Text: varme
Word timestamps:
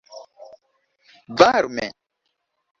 varme 1.37 1.87